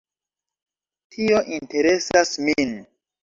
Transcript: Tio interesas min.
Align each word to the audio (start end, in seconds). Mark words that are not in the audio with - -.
Tio 1.15 1.43
interesas 1.57 2.33
min. 2.47 2.73